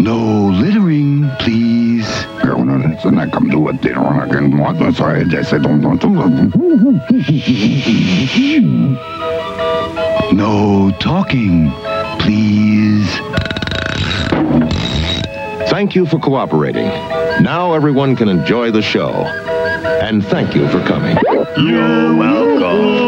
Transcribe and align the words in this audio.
No 0.00 0.50
littering 0.52 1.30
please 1.40 2.26
No 10.32 10.92
talking, 10.98 11.70
please. 12.18 13.08
Thank 15.68 15.94
you 15.94 16.06
for 16.06 16.18
cooperating. 16.18 16.86
Now 17.42 17.74
everyone 17.74 18.16
can 18.16 18.28
enjoy 18.28 18.70
the 18.70 18.82
show. 18.82 19.10
And 20.02 20.24
thank 20.24 20.54
you 20.54 20.68
for 20.68 20.80
coming. 20.86 21.16
You're 21.56 22.16
welcome. 22.16 23.05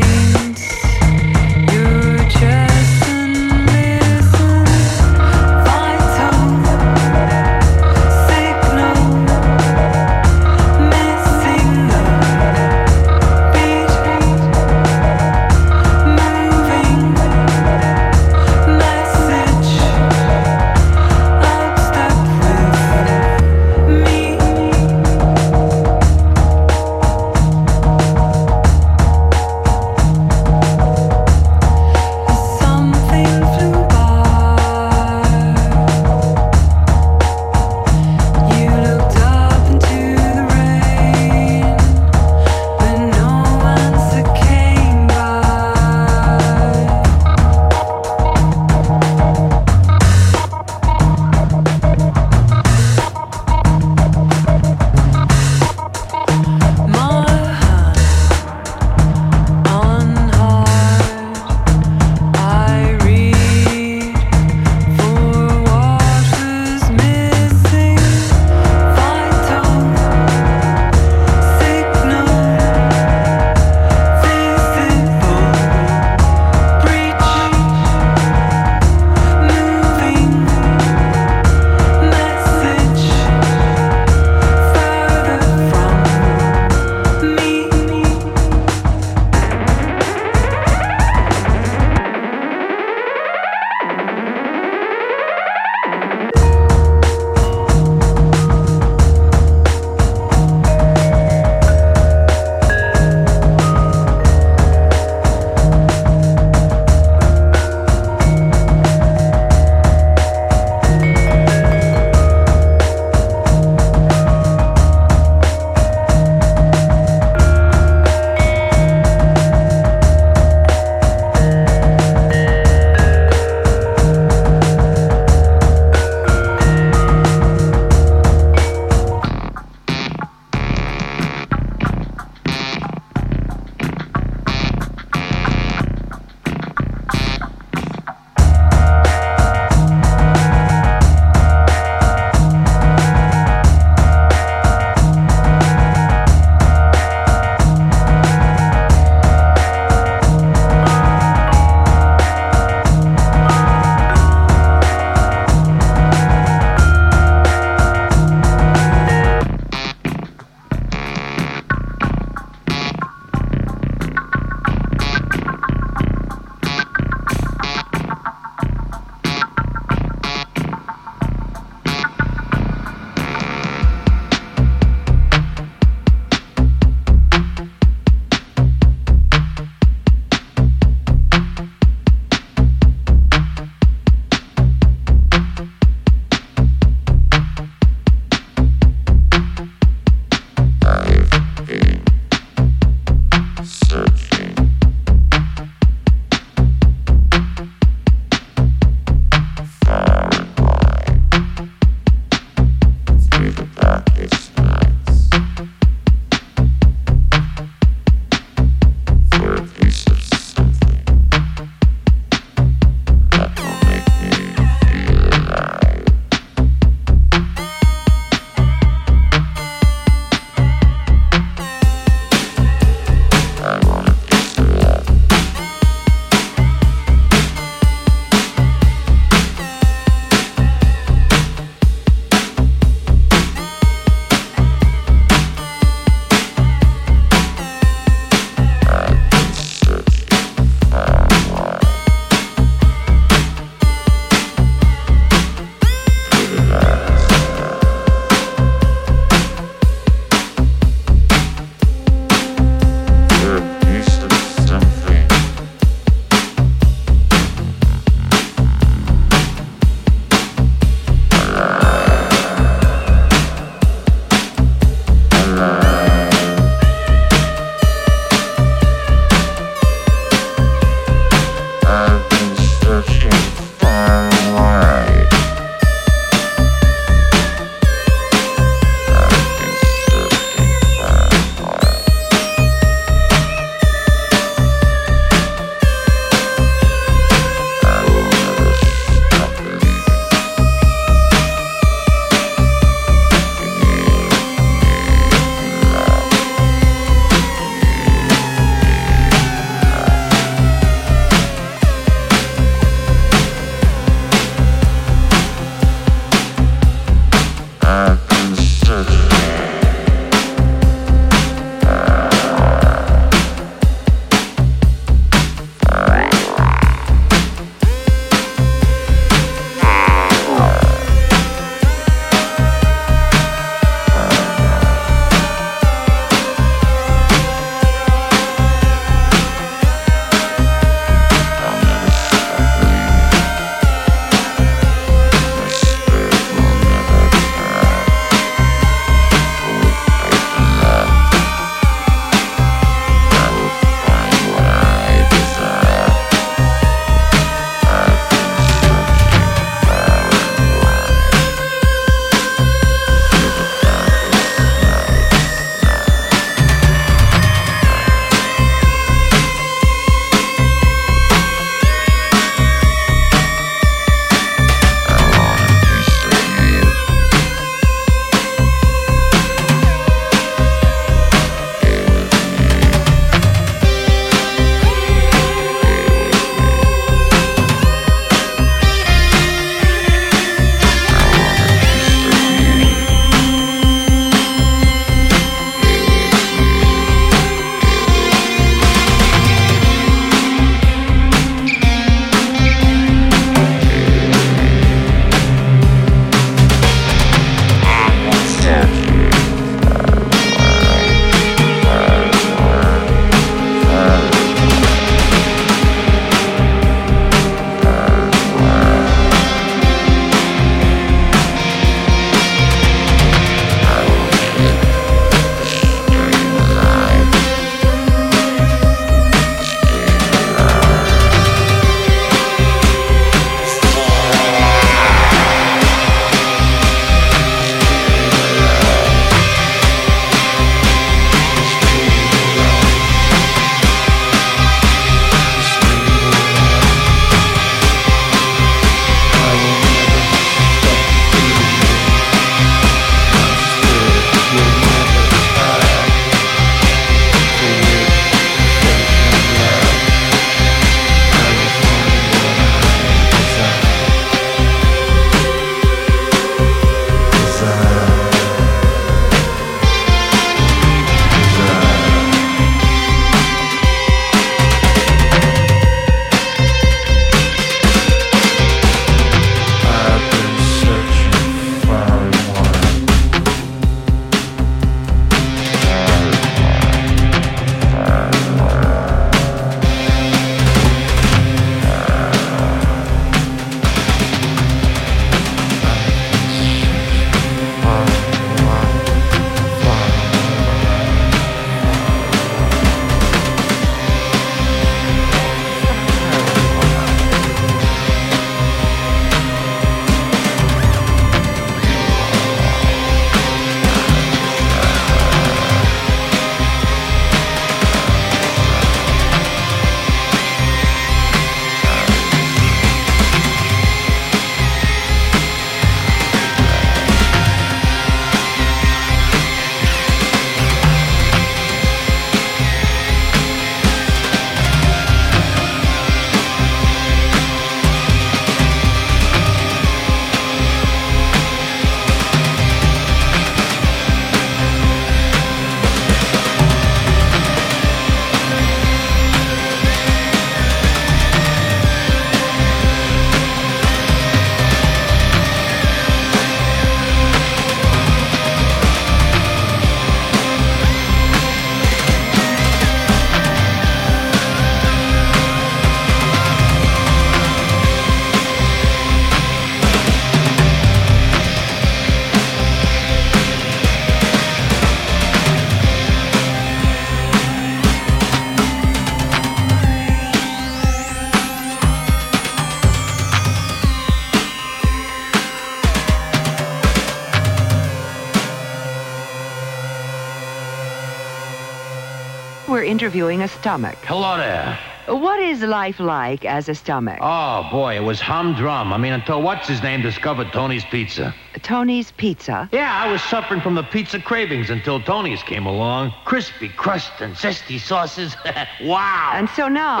Interviewing 582.96 583.42
a 583.42 583.48
stomach. 583.48 583.98
Hello 584.06 584.38
there. 584.38 584.78
What 585.06 585.38
is 585.38 585.60
life 585.60 586.00
like 586.00 586.46
as 586.46 586.66
a 586.70 586.74
stomach? 586.74 587.18
Oh, 587.20 587.68
boy, 587.70 587.94
it 587.94 588.02
was 588.02 588.22
humdrum. 588.22 588.90
I 588.90 588.96
mean, 588.96 589.12
until 589.12 589.42
what's 589.42 589.68
his 589.68 589.82
name 589.82 590.00
discovered 590.00 590.50
Tony's 590.50 590.86
Pizza. 590.86 591.34
Tony's 591.60 592.12
Pizza. 592.12 592.70
Yeah, 592.72 592.90
I 592.90 593.12
was 593.12 593.20
suffering 593.24 593.60
from 593.60 593.74
the 593.74 593.82
pizza 593.82 594.18
cravings 594.18 594.70
until 594.70 594.98
Tony's 594.98 595.42
came 595.42 595.66
along. 595.66 596.14
Crispy 596.24 596.70
crust 596.70 597.12
and 597.20 597.34
zesty 597.36 597.78
sauces. 597.78 598.34
wow. 598.82 599.32
And 599.34 599.46
so 599.50 599.68
now. 599.68 600.00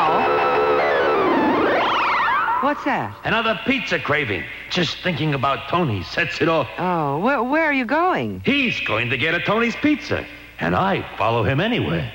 What's 2.62 2.82
that? 2.84 3.14
Another 3.24 3.60
pizza 3.66 3.98
craving. 3.98 4.42
Just 4.70 5.02
thinking 5.02 5.34
about 5.34 5.68
Tony 5.68 6.02
sets 6.02 6.40
it 6.40 6.48
off. 6.48 6.70
Oh, 6.78 7.18
where, 7.18 7.42
where 7.42 7.64
are 7.66 7.74
you 7.74 7.84
going? 7.84 8.40
He's 8.46 8.80
going 8.80 9.10
to 9.10 9.18
get 9.18 9.34
a 9.34 9.40
Tony's 9.40 9.76
Pizza, 9.76 10.24
and 10.60 10.74
I 10.74 11.06
follow 11.18 11.42
him 11.42 11.60
anyway. 11.60 12.10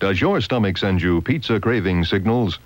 Does 0.00 0.18
your 0.18 0.40
stomach 0.40 0.78
send 0.78 1.02
you 1.02 1.20
pizza 1.20 1.60
craving 1.60 2.06
signals? 2.06 2.58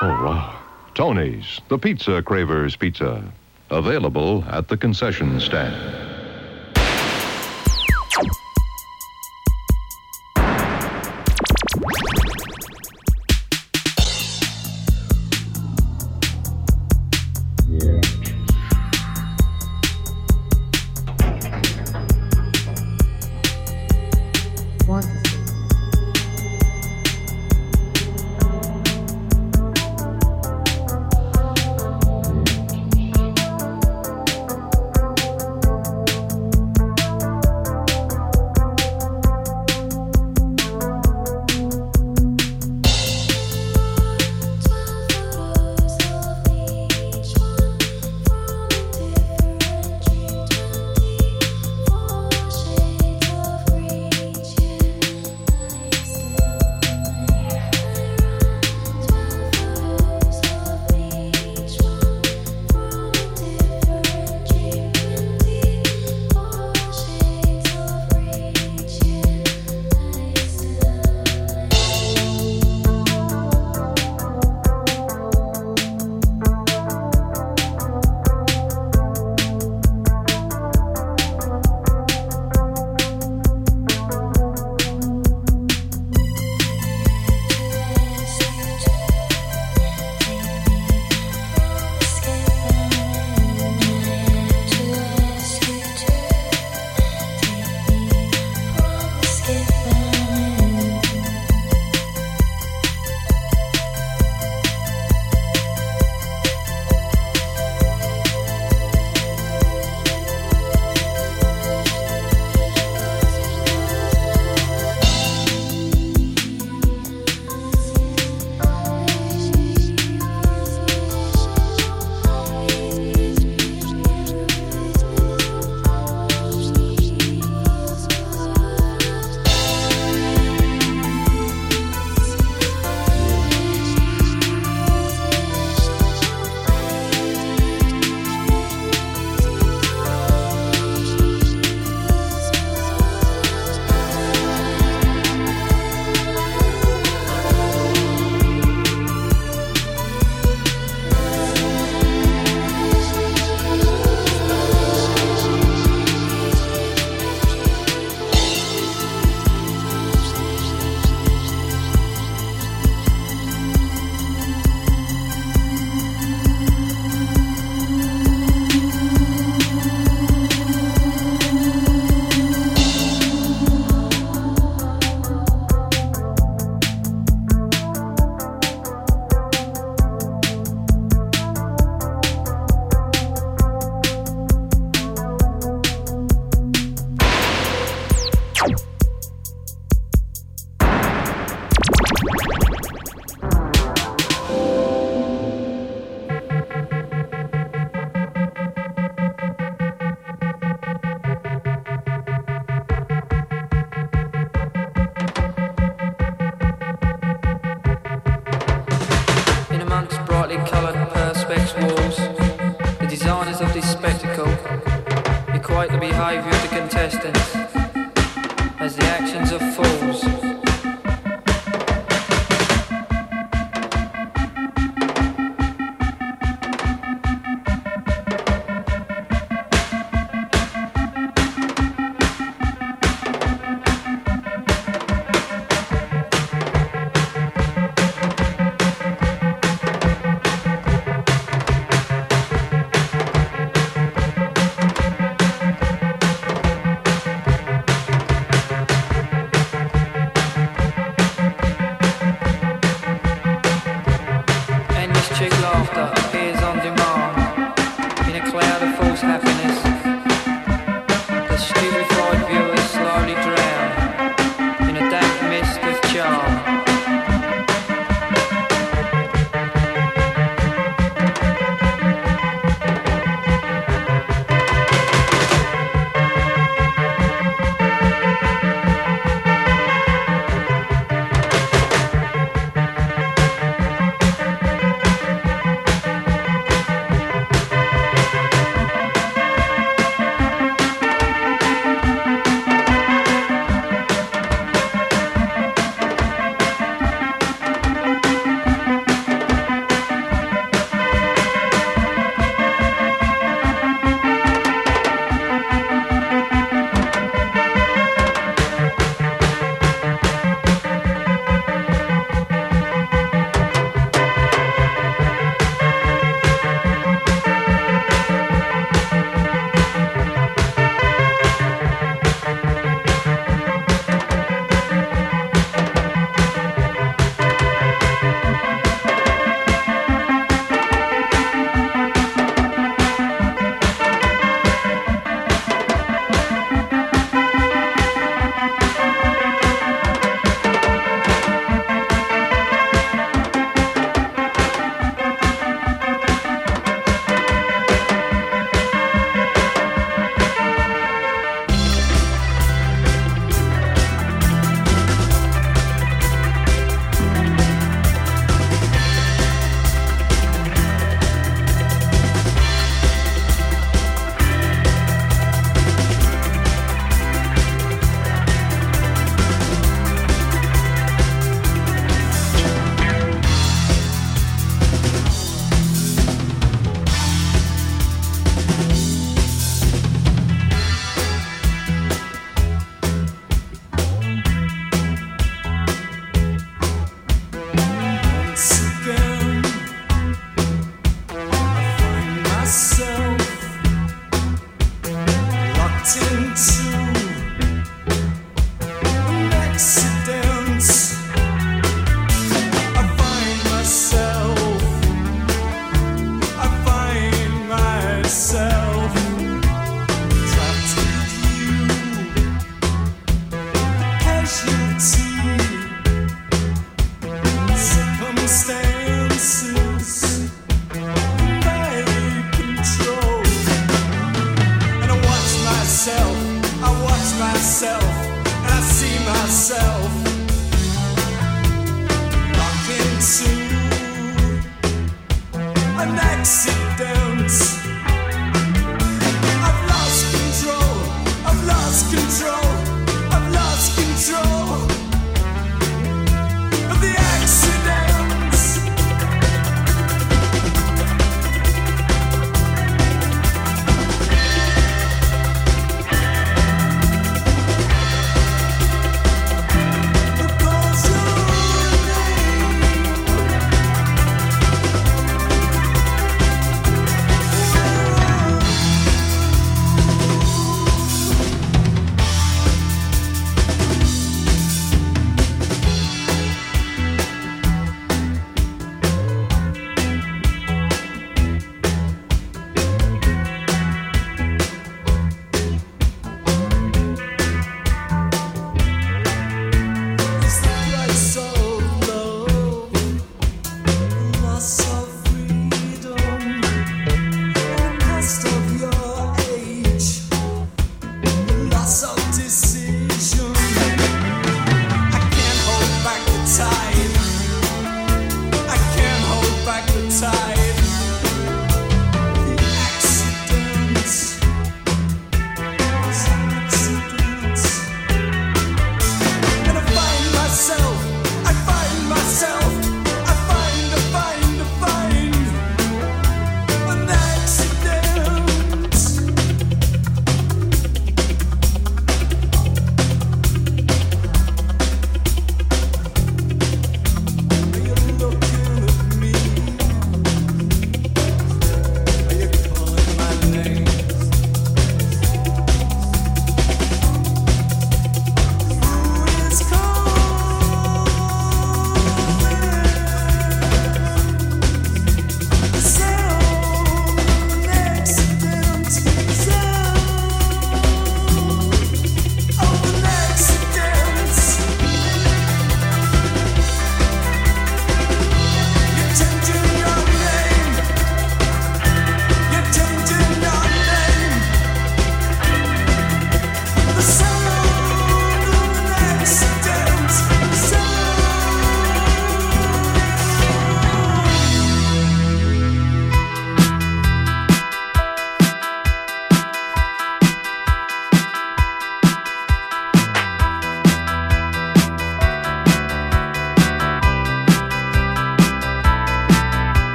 Oh, 0.00 0.22
wow. 0.24 0.58
Tony's, 0.94 1.60
the 1.68 1.78
Pizza 1.78 2.20
Cravers 2.20 2.74
Pizza. 2.74 3.22
Available 3.70 4.44
at 4.48 4.66
the 4.66 4.76
concession 4.76 5.38
stand. 5.38 6.07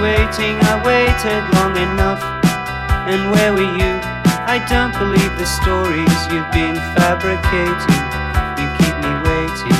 waiting, 0.00 0.56
I 0.64 0.80
waited 0.80 1.44
long 1.60 1.76
enough. 1.76 2.22
And 3.06 3.30
where 3.30 3.52
were 3.52 3.60
you? 3.60 3.92
I 4.48 4.58
don't 4.66 4.96
believe 4.98 5.32
the 5.38 5.44
stories 5.44 6.16
you've 6.32 6.50
been 6.50 6.76
fabricating. 6.96 8.00
You 8.56 8.66
keep 8.80 8.96
me 9.04 9.12
waiting, 9.28 9.78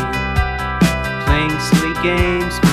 playing 1.24 1.56
silly 1.58 1.94
games. 2.04 2.69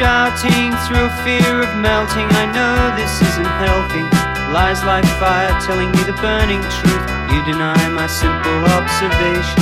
shouting 0.00 0.72
through 0.88 1.04
a 1.04 1.14
fear 1.28 1.60
of 1.60 1.68
melting. 1.76 2.24
I 2.40 2.46
know 2.56 2.76
this 2.96 3.20
isn't 3.20 3.52
healthy. 3.60 4.00
Lies 4.48 4.80
like 4.84 5.04
fire 5.20 5.52
telling 5.60 5.92
me 5.92 6.02
the 6.08 6.16
burning 6.24 6.64
truth. 6.80 7.04
You 7.28 7.44
deny 7.44 7.76
my 7.92 8.06
simple 8.08 8.60
observation. 8.80 9.60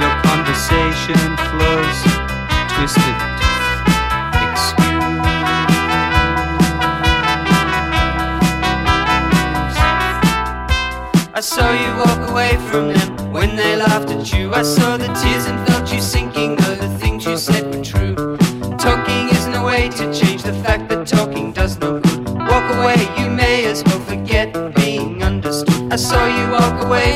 Your 0.00 0.14
conversation 0.24 1.20
flows 1.52 1.98
twisted. 2.72 3.16
Excuse. 4.48 4.96
I 11.36 11.40
saw 11.42 11.68
you 11.82 11.90
walk 12.00 12.30
away 12.30 12.56
from 12.70 12.94
them 12.94 13.30
when 13.30 13.56
they 13.56 13.76
laughed 13.76 14.08
at 14.08 14.32
you. 14.32 14.54
I 14.54 14.62
saw 14.62 14.96
the 14.96 15.08
tears 15.20 15.44
and 15.44 15.58
felt 15.68 15.92
you 15.92 16.00
sinking. 16.00 16.56
I 25.96 25.98
saw 25.98 26.26
you 26.26 26.50
walk 26.50 26.84
away. 26.84 27.15